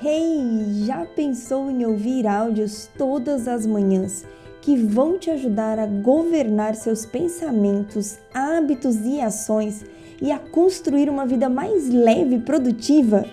Hey, 0.00 0.84
já 0.86 1.04
pensou 1.04 1.68
em 1.68 1.84
ouvir 1.84 2.24
áudios 2.24 2.88
todas 2.96 3.48
as 3.48 3.66
manhãs 3.66 4.24
que 4.60 4.76
vão 4.76 5.18
te 5.18 5.28
ajudar 5.28 5.76
a 5.76 5.86
governar 5.86 6.76
seus 6.76 7.04
pensamentos, 7.04 8.16
hábitos 8.32 9.04
e 9.04 9.20
ações 9.20 9.84
e 10.22 10.30
a 10.30 10.38
construir 10.38 11.10
uma 11.10 11.26
vida 11.26 11.48
mais 11.48 11.88
leve 11.88 12.36
e 12.36 12.40
produtiva? 12.40 13.26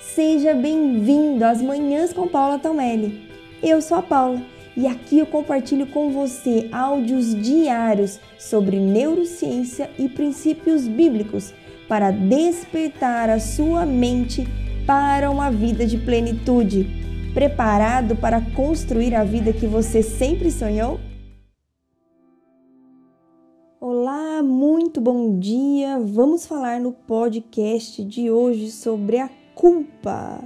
Seja 0.00 0.54
bem-vindo 0.54 1.44
às 1.44 1.62
Manhãs 1.62 2.12
com 2.12 2.26
Paula 2.26 2.58
Tomelli. 2.58 3.30
Eu 3.62 3.80
sou 3.80 3.98
a 3.98 4.02
Paula 4.02 4.42
e 4.76 4.88
aqui 4.88 5.20
eu 5.20 5.26
compartilho 5.26 5.86
com 5.86 6.10
você 6.10 6.68
áudios 6.72 7.32
diários 7.40 8.18
sobre 8.36 8.80
neurociência 8.80 9.88
e 9.96 10.08
princípios 10.08 10.88
bíblicos 10.88 11.54
para 11.86 12.10
despertar 12.10 13.30
a 13.30 13.38
sua 13.38 13.86
mente 13.86 14.48
para 14.88 15.30
uma 15.30 15.50
vida 15.50 15.84
de 15.84 15.98
plenitude, 15.98 16.88
preparado 17.34 18.16
para 18.16 18.40
construir 18.52 19.14
a 19.14 19.22
vida 19.22 19.52
que 19.52 19.66
você 19.66 20.02
sempre 20.02 20.50
sonhou? 20.50 20.98
Olá, 23.78 24.42
muito 24.42 24.98
bom 24.98 25.38
dia! 25.38 26.00
Vamos 26.00 26.46
falar 26.46 26.80
no 26.80 26.90
podcast 26.90 28.02
de 28.02 28.30
hoje 28.30 28.70
sobre 28.70 29.18
a 29.18 29.28
culpa. 29.54 30.42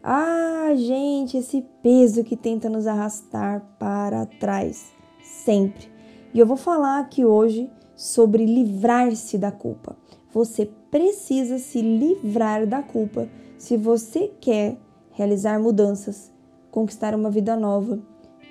Ah, 0.00 0.70
gente, 0.76 1.38
esse 1.38 1.66
peso 1.82 2.22
que 2.22 2.36
tenta 2.36 2.70
nos 2.70 2.86
arrastar 2.86 3.60
para 3.76 4.24
trás, 4.24 4.92
sempre. 5.20 5.88
E 6.32 6.38
eu 6.38 6.46
vou 6.46 6.56
falar 6.56 7.00
aqui 7.00 7.24
hoje 7.24 7.68
sobre 7.96 8.46
livrar-se 8.46 9.36
da 9.36 9.50
culpa. 9.50 9.96
Você 10.32 10.70
precisa 10.92 11.58
se 11.58 11.82
livrar 11.82 12.68
da 12.68 12.80
culpa 12.80 13.28
se 13.56 13.76
você 13.76 14.30
quer 14.40 14.76
realizar 15.12 15.60
mudanças, 15.60 16.32
conquistar 16.70 17.14
uma 17.14 17.30
vida 17.30 17.56
nova, 17.56 17.98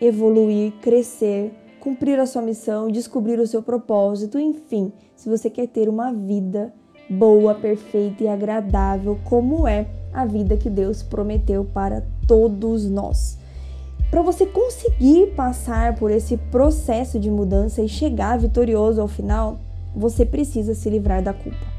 evoluir, 0.01 0.73
crescer, 0.81 1.53
cumprir 1.79 2.19
a 2.19 2.25
sua 2.25 2.41
missão, 2.41 2.87
descobrir 2.87 3.39
o 3.39 3.47
seu 3.47 3.61
propósito, 3.61 4.39
enfim, 4.39 4.91
se 5.15 5.29
você 5.29 5.49
quer 5.49 5.67
ter 5.67 5.89
uma 5.89 6.11
vida 6.13 6.73
boa, 7.09 7.53
perfeita 7.53 8.23
e 8.23 8.27
agradável, 8.27 9.19
como 9.25 9.67
é 9.67 9.87
a 10.13 10.25
vida 10.25 10.55
que 10.55 10.69
Deus 10.69 11.03
prometeu 11.03 11.65
para 11.65 12.03
todos 12.27 12.89
nós. 12.89 13.37
Para 14.09 14.21
você 14.21 14.45
conseguir 14.45 15.33
passar 15.35 15.95
por 15.95 16.11
esse 16.11 16.37
processo 16.37 17.19
de 17.19 17.31
mudança 17.31 17.81
e 17.81 17.89
chegar 17.89 18.37
vitorioso 18.37 19.01
ao 19.01 19.07
final, 19.07 19.59
você 19.95 20.25
precisa 20.25 20.73
se 20.75 20.89
livrar 20.89 21.21
da 21.21 21.33
culpa. 21.33 21.72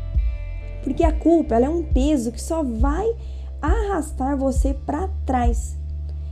Porque 0.84 1.02
a 1.02 1.12
culpa 1.12 1.54
é 1.54 1.68
um 1.68 1.82
peso 1.82 2.30
que 2.30 2.40
só 2.40 2.62
vai 2.62 3.10
arrastar 3.60 4.36
você 4.36 4.74
para 4.74 5.08
trás. 5.24 5.76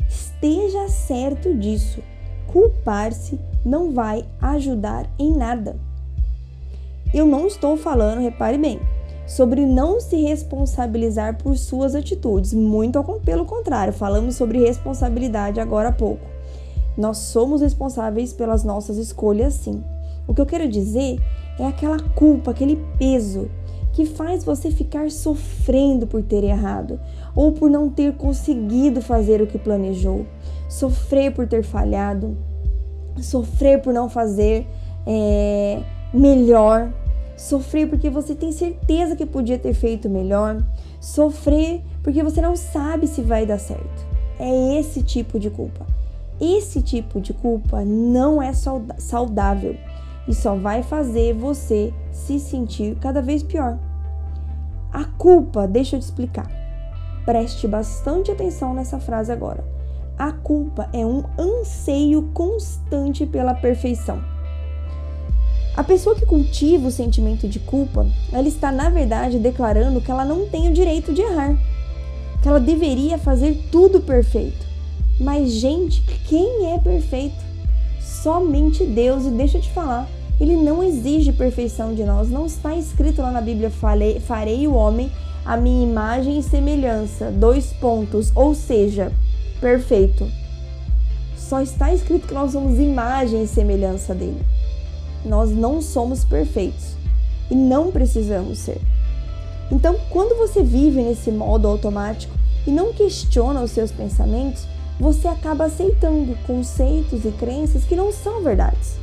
Esteja 0.07 0.89
certo 0.89 1.57
disso. 1.57 2.03
Culpar-se 2.53 3.41
não 3.65 3.93
vai 3.93 4.27
ajudar 4.41 5.09
em 5.19 5.35
nada. 5.35 5.77
Eu 7.15 7.25
não 7.25 7.47
estou 7.47 7.79
falando, 7.79 8.21
repare 8.21 8.59
bem, 8.59 8.79
sobre 9.27 9.65
não 9.65 10.01
se 10.01 10.17
responsabilizar 10.17 11.39
por 11.39 11.57
suas 11.57 11.95
atitudes. 11.95 12.53
Muito 12.53 13.03
pelo 13.25 13.47
contrário, 13.47 13.93
falamos 13.93 14.37
sobre 14.37 14.59
responsabilidade 14.59 15.61
agora 15.61 15.89
há 15.89 15.93
pouco. 15.93 16.27
Nós 16.97 17.17
somos 17.19 17.63
responsáveis 17.63 18.35
pelas 18.35 18.65
nossas 18.65 18.99
escolhas, 18.99 19.55
sim. 19.55 19.83
O 20.27 20.35
que 20.35 20.41
eu 20.41 20.47
quero 20.47 20.69
dizer 20.69 21.19
é 21.59 21.67
aquela 21.67 21.99
culpa, 21.99 22.51
aquele 22.51 22.77
peso 22.99 23.51
que 23.93 24.07
faz 24.07 24.45
você 24.45 24.71
ficar 24.71 25.11
sofrendo 25.11 26.07
por 26.07 26.23
ter 26.23 26.43
errado 26.45 26.99
ou 27.35 27.53
por 27.53 27.71
não 27.71 27.91
ter 27.91 28.15
conseguido 28.15 29.03
fazer 29.03 29.43
o 29.43 29.47
que 29.47 29.59
planejou, 29.59 30.27
sofrer 30.69 31.33
por 31.33 31.47
ter 31.47 31.63
falhado, 31.63 32.37
sofrer 33.21 33.81
por 33.81 33.93
não 33.93 34.09
fazer 34.09 34.67
é, 35.07 35.83
melhor, 36.13 36.91
sofrer 37.37 37.89
porque 37.89 38.09
você 38.09 38.35
tem 38.35 38.53
certeza 38.53 39.15
que 39.15 39.27
podia 39.27 39.59
ter 39.59 39.75
feito 39.75 40.09
melhor, 40.09 40.65
sofrer 41.01 41.83
porque 42.03 42.23
você 42.23 42.41
não 42.41 42.57
sabe 42.57 43.07
se 43.07 43.21
vai 43.21 43.45
dar 43.45 43.59
certo. 43.59 44.07
É 44.39 44.79
esse 44.79 45.03
tipo 45.03 45.39
de 45.39 45.51
culpa. 45.51 45.87
Esse 46.41 46.83
tipo 46.83 47.21
de 47.21 47.33
culpa 47.33 47.85
não 47.85 48.43
é 48.43 48.53
saudável 48.53 49.77
e 50.27 50.35
só 50.35 50.55
vai 50.55 50.83
fazer 50.83 51.35
você 51.35 51.93
se 52.11 52.39
sentir 52.39 52.97
cada 52.97 53.21
vez 53.21 53.43
pior. 53.43 53.79
A 54.93 55.05
culpa, 55.05 55.67
deixa 55.67 55.97
eu 55.97 56.01
te 56.01 56.05
explicar. 56.05 56.51
Preste 57.25 57.67
bastante 57.67 58.31
atenção 58.31 58.75
nessa 58.75 58.99
frase 58.99 59.33
agora. 59.33 59.65
A 60.19 60.33
culpa 60.33 60.89
é 60.93 61.05
um 61.05 61.25
anseio 61.39 62.31
constante 62.35 63.25
pela 63.25 63.55
perfeição. 63.55 64.23
A 65.75 65.83
pessoa 65.83 66.15
que 66.15 66.27
cultiva 66.27 66.89
o 66.89 66.91
sentimento 66.91 67.49
de 67.49 67.59
culpa, 67.59 68.07
ela 68.31 68.47
está 68.47 68.71
na 68.71 68.91
verdade 68.91 69.39
declarando 69.39 70.03
que 70.03 70.11
ela 70.11 70.25
não 70.25 70.47
tem 70.47 70.69
o 70.69 70.73
direito 70.73 71.15
de 71.15 71.23
errar, 71.23 71.57
que 72.43 72.49
ela 72.49 72.61
deveria 72.61 73.17
fazer 73.17 73.59
tudo 73.71 74.01
perfeito. 74.01 74.67
Mas 75.19 75.53
gente, 75.53 76.03
quem 76.29 76.75
é 76.75 76.79
perfeito? 76.79 77.52
Somente 78.23 78.85
Deus, 78.85 79.25
e 79.25 79.31
deixa 79.31 79.59
eu 79.59 79.63
te 79.63 79.71
falar, 79.71 80.09
ele 80.41 80.57
não 80.57 80.83
exige 80.83 81.33
perfeição 81.33 81.95
de 81.95 82.05
nós. 82.05 82.31
Não 82.31 82.47
está 82.47 82.75
escrito 82.77 83.21
lá 83.21 83.31
na 83.31 83.41
Bíblia: 83.41 83.71
farei, 83.71 84.67
o 84.67 84.75
homem 84.75 85.11
a 85.45 85.57
minha 85.57 85.83
imagem 85.83 86.39
e 86.39 86.43
semelhança. 86.43 87.31
Dois 87.31 87.73
pontos. 87.73 88.31
Ou 88.35 88.55
seja, 88.55 89.13
perfeito. 89.61 90.29
Só 91.37 91.61
está 91.61 91.93
escrito 91.93 92.29
que 92.29 92.35
nós 92.35 92.53
somos 92.53 92.79
imagem 92.79 93.43
e 93.43 93.49
semelhança 93.49 94.15
dele. 94.15 94.41
Nós 95.25 95.51
não 95.51 95.83
somos 95.83 96.25
perfeitos 96.25 96.95
e 97.51 97.55
não 97.55 97.91
precisamos 97.91 98.59
ser. 98.59 98.81
Então, 99.71 99.97
quando 100.11 100.39
você 100.39 100.63
vive 100.63 101.03
nesse 101.03 101.31
modo 101.31 101.67
automático 101.67 102.33
e 102.67 102.71
não 102.71 102.93
questiona 102.93 103.63
os 103.63 103.71
seus 103.71 103.91
pensamentos, 103.91 104.67
você 105.03 105.27
acaba 105.27 105.65
aceitando 105.65 106.37
conceitos 106.47 107.25
e 107.25 107.33
crenças 107.33 107.85
que 107.85 107.97
não 107.97 108.13
são 108.13 108.41
verdades. 108.41 108.97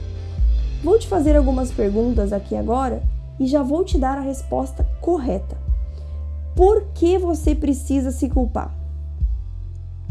Vou 0.82 0.98
te 0.98 1.06
fazer 1.10 1.36
algumas 1.36 1.72
perguntas 1.74 2.32
aqui 2.32 2.56
agora 2.56 3.04
e 3.38 3.46
já 3.46 3.62
vou 3.62 3.84
te 3.84 3.98
dar 3.98 4.18
a 4.18 4.22
resposta 4.22 4.88
correta. 5.02 5.58
Por 6.56 6.86
que 6.94 7.18
você 7.18 7.54
precisa 7.54 8.12
se 8.12 8.30
culpar? 8.30 8.74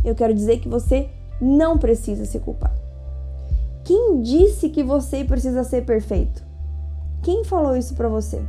Eu 0.04 0.14
quero 0.14 0.34
dizer 0.34 0.58
que 0.58 0.68
você 0.68 1.08
não 1.40 1.78
precisa 1.78 2.26
se 2.26 2.38
culpar. 2.38 2.74
Quem 3.82 4.20
disse 4.20 4.68
que 4.68 4.82
você 4.82 5.24
precisa 5.24 5.64
ser 5.64 5.86
perfeito? 5.86 6.44
Quem 7.22 7.44
falou 7.44 7.74
isso 7.74 7.94
para 7.94 8.10
você? 8.10 8.42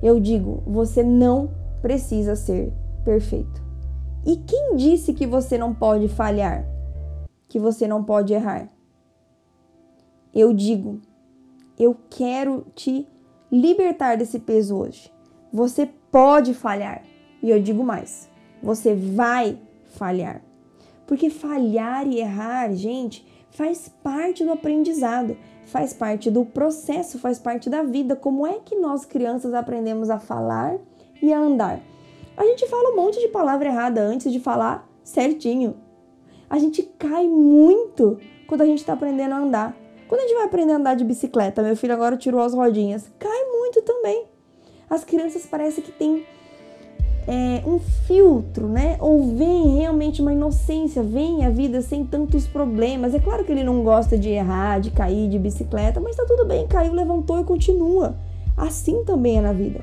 Eu 0.00 0.20
digo, 0.20 0.62
você 0.64 1.02
não 1.02 1.50
precisa 1.82 2.36
ser 2.36 2.72
perfeito. 3.04 3.65
E 4.24 4.36
quem 4.36 4.76
disse 4.76 5.12
que 5.12 5.26
você 5.26 5.58
não 5.58 5.74
pode 5.74 6.08
falhar? 6.08 6.64
Que 7.48 7.58
você 7.58 7.86
não 7.86 8.02
pode 8.02 8.32
errar? 8.32 8.70
eu 10.36 10.52
digo: 10.52 11.00
eu 11.78 11.96
quero 12.10 12.66
te 12.74 13.08
libertar 13.50 14.16
desse 14.16 14.38
peso 14.38 14.76
hoje. 14.76 15.10
Você 15.50 15.88
pode 16.12 16.52
falhar. 16.52 17.02
E 17.42 17.50
eu 17.50 17.60
digo 17.60 17.82
mais: 17.82 18.28
você 18.62 18.94
vai 18.94 19.58
falhar. 19.84 20.42
Porque 21.06 21.30
falhar 21.30 22.06
e 22.06 22.18
errar, 22.18 22.72
gente, 22.74 23.26
faz 23.50 23.88
parte 24.02 24.44
do 24.44 24.52
aprendizado, 24.52 25.36
faz 25.64 25.92
parte 25.94 26.30
do 26.30 26.44
processo, 26.44 27.18
faz 27.18 27.38
parte 27.38 27.70
da 27.70 27.82
vida. 27.82 28.14
Como 28.14 28.46
é 28.46 28.58
que 28.58 28.76
nós 28.76 29.06
crianças 29.06 29.54
aprendemos 29.54 30.10
a 30.10 30.18
falar 30.18 30.76
e 31.22 31.32
a 31.32 31.38
andar? 31.38 31.80
A 32.36 32.44
gente 32.44 32.66
fala 32.68 32.90
um 32.90 32.96
monte 32.96 33.18
de 33.18 33.28
palavra 33.28 33.68
errada 33.68 34.02
antes 34.02 34.30
de 34.30 34.38
falar 34.38 34.86
certinho. 35.02 35.76
A 36.50 36.58
gente 36.58 36.82
cai 36.98 37.26
muito 37.26 38.18
quando 38.46 38.60
a 38.60 38.66
gente 38.66 38.78
está 38.78 38.92
aprendendo 38.92 39.32
a 39.32 39.38
andar. 39.38 39.76
Quando 40.06 40.20
a 40.20 40.24
gente 40.24 40.36
vai 40.36 40.44
aprender 40.44 40.72
a 40.72 40.76
andar 40.76 40.94
de 40.94 41.04
bicicleta, 41.04 41.62
meu 41.62 41.76
filho 41.76 41.94
agora 41.94 42.16
tirou 42.16 42.40
as 42.40 42.54
rodinhas, 42.54 43.10
cai 43.18 43.44
muito 43.46 43.82
também. 43.82 44.26
As 44.88 45.02
crianças 45.02 45.46
parecem 45.46 45.82
que 45.82 45.90
têm 45.90 46.24
é, 47.26 47.62
um 47.66 47.80
filtro, 48.06 48.68
né? 48.68 48.96
Ou 49.00 49.34
vem 49.34 49.78
realmente 49.78 50.22
uma 50.22 50.32
inocência, 50.32 51.02
vem 51.02 51.44
a 51.44 51.50
vida 51.50 51.82
sem 51.82 52.04
tantos 52.04 52.46
problemas. 52.46 53.14
É 53.14 53.18
claro 53.18 53.44
que 53.44 53.50
ele 53.50 53.64
não 53.64 53.82
gosta 53.82 54.16
de 54.16 54.28
errar, 54.28 54.78
de 54.78 54.90
cair 54.90 55.28
de 55.28 55.38
bicicleta, 55.38 56.00
mas 56.00 56.14
tá 56.14 56.24
tudo 56.24 56.44
bem, 56.44 56.66
caiu, 56.68 56.92
levantou 56.92 57.40
e 57.40 57.44
continua. 57.44 58.16
Assim 58.56 59.04
também 59.04 59.38
é 59.38 59.40
na 59.40 59.52
vida. 59.52 59.80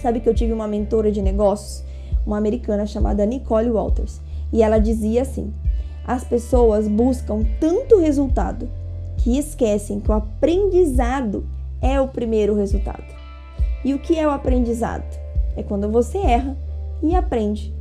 Sabe 0.00 0.20
que 0.20 0.28
eu 0.28 0.34
tive 0.34 0.52
uma 0.52 0.66
mentora 0.66 1.10
de 1.10 1.20
negócios, 1.22 1.84
uma 2.26 2.38
americana 2.38 2.86
chamada 2.86 3.26
Nicole 3.26 3.70
Walters, 3.70 4.20
e 4.52 4.62
ela 4.62 4.78
dizia 4.78 5.22
assim: 5.22 5.52
as 6.06 6.24
pessoas 6.24 6.88
buscam 6.88 7.44
tanto 7.60 7.98
resultado 7.98 8.68
que 9.18 9.38
esquecem 9.38 10.00
que 10.00 10.10
o 10.10 10.14
aprendizado 10.14 11.46
é 11.80 12.00
o 12.00 12.08
primeiro 12.08 12.54
resultado. 12.54 13.04
E 13.84 13.94
o 13.94 13.98
que 13.98 14.18
é 14.18 14.26
o 14.26 14.30
aprendizado? 14.30 15.04
É 15.56 15.62
quando 15.62 15.90
você 15.90 16.18
erra 16.18 16.56
e 17.02 17.14
aprende 17.14 17.72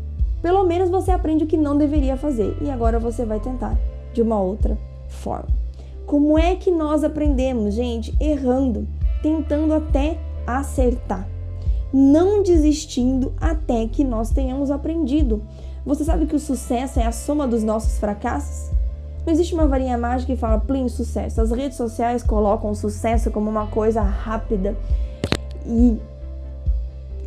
pelo 0.42 0.64
menos 0.64 0.90
você 0.90 1.12
aprende 1.12 1.44
o 1.44 1.48
que 1.48 1.58
não 1.58 1.78
deveria 1.78 2.16
fazer 2.16 2.58
e 2.62 2.70
agora 2.70 3.00
você 3.00 3.26
vai 3.26 3.40
tentar 3.40 3.78
de 4.14 4.22
uma 4.22 4.40
outra 4.40 4.78
forma. 5.08 5.50
Como 6.06 6.40
é 6.40 6.56
que 6.56 6.72
nós 6.72 7.04
aprendemos, 7.04 7.74
gente? 7.74 8.16
Errando, 8.20 8.88
tentando 9.22 9.74
até 9.74 10.18
acertar, 10.48 11.28
não 11.94 12.44
desistindo 12.44 13.34
até 13.40 13.88
que 13.88 14.04
nós 14.04 14.30
tenhamos 14.30 14.72
aprendido. 14.72 15.42
Você 15.86 16.04
sabe 16.04 16.26
que 16.26 16.36
o 16.36 16.40
sucesso 16.40 17.00
é 17.00 17.06
a 17.06 17.12
soma 17.12 17.48
dos 17.48 17.64
nossos 17.64 17.98
fracassos? 17.98 18.72
Não 19.26 19.34
existe 19.34 19.54
uma 19.54 19.68
varinha 19.68 19.98
mágica 19.98 20.34
que 20.34 20.40
fala 20.40 20.60
pleno 20.60 20.90
sucesso. 20.90 21.42
As 21.42 21.52
redes 21.52 21.78
sociais 21.78 22.24
colocam 22.24 22.72
o 22.72 22.76
sucesso 22.76 23.32
como 23.32 23.50
uma 23.50 23.68
coisa 23.68 24.02
rápida 24.02 24.76
e 25.66 26.00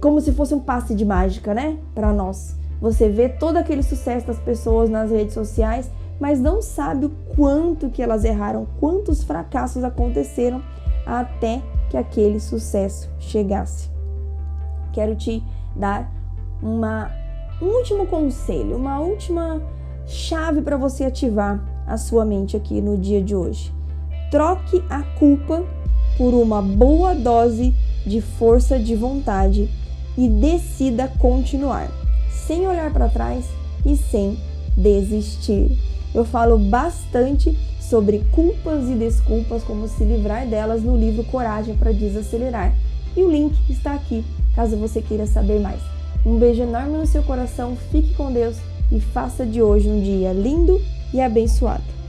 como 0.01 0.21
se 0.21 0.33
fosse 0.33 0.55
um 0.55 0.61
passe 0.61 0.95
de 0.95 1.05
mágica, 1.05 1.55
né? 1.55 1.79
Para 1.95 2.13
nós. 2.13 2.57
Você 2.81 3.09
vê 3.09 3.29
todo 3.29 3.57
aquele 3.57 3.83
sucesso 3.83 4.27
das 4.27 4.39
pessoas 4.39 4.91
nas 4.91 5.11
redes 5.13 5.35
sociais, 5.35 5.89
mas 6.19 6.41
não 6.41 6.61
sabe 6.61 7.07
o 7.07 7.11
quanto 7.37 7.89
que 7.89 8.03
elas 8.03 8.25
erraram, 8.25 8.67
quantos 8.81 9.23
fracassos 9.23 9.85
aconteceram 9.85 10.61
até 11.07 11.63
que 11.89 11.97
aquele 11.97 12.41
sucesso 12.41 13.09
chegasse. 13.21 13.92
Quero 14.93 15.15
te 15.15 15.43
dar 15.75 16.11
uma, 16.63 17.11
um 17.61 17.67
último 17.67 18.07
conselho, 18.07 18.77
uma 18.77 19.01
última 19.01 19.61
chave 20.07 20.63
para 20.63 20.77
você 20.77 21.05
ativar 21.05 21.61
a 21.87 21.97
sua 21.97 22.25
mente 22.25 22.57
aqui 22.57 22.81
no 22.81 22.97
dia 22.97 23.23
de 23.23 23.35
hoje. 23.35 23.73
Troque 24.31 24.83
a 24.89 25.03
culpa 25.19 25.65
por 26.17 26.35
uma 26.35 26.63
boa 26.63 27.15
dose 27.15 27.75
de 28.07 28.21
força 28.21 28.79
de 28.79 28.95
vontade 28.95 29.69
e 30.17 30.29
decida 30.29 31.09
continuar, 31.19 31.89
sem 32.31 32.67
olhar 32.67 32.93
para 32.93 33.09
trás 33.09 33.47
e 33.85 33.97
sem 33.97 34.39
desistir. 34.77 35.79
Eu 36.15 36.25
falo 36.25 36.59
bastante 36.59 37.57
sobre 37.81 38.25
culpas 38.33 38.89
e 38.89 38.95
desculpas, 38.95 39.63
como 39.63 39.89
se 39.89 40.05
livrar 40.05 40.47
delas 40.47 40.83
no 40.83 40.97
livro 40.97 41.25
Coragem 41.25 41.77
para 41.77 41.93
Desacelerar. 41.93 42.75
E 43.17 43.23
o 43.23 43.31
link 43.31 43.55
está 43.69 43.95
aqui, 43.95 44.25
caso 44.55 44.77
você 44.77 45.03
queira 45.03 45.27
saber 45.27 45.61
mais. 45.61 45.81
Um 46.25 46.39
beijo 46.39 46.63
enorme 46.63 46.97
no 46.97 47.07
seu 47.07 47.23
coração, 47.23 47.77
fique 47.91 48.15
com 48.15 48.33
Deus 48.33 48.57
e 48.91 49.01
faça 49.01 49.45
de 49.45 49.61
hoje 49.61 49.89
um 49.89 50.01
dia 50.01 50.33
lindo 50.33 50.81
e 51.13 51.21
abençoado. 51.21 52.02